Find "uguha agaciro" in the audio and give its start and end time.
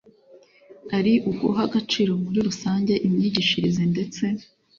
1.29-2.11